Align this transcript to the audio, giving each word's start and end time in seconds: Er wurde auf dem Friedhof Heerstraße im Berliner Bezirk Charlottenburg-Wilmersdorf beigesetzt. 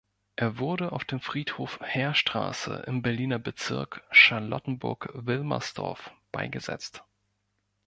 Er 0.35 0.57
wurde 0.57 0.93
auf 0.93 1.05
dem 1.05 1.19
Friedhof 1.19 1.79
Heerstraße 1.83 2.85
im 2.87 3.03
Berliner 3.03 3.37
Bezirk 3.37 4.01
Charlottenburg-Wilmersdorf 4.09 6.09
beigesetzt. 6.31 7.03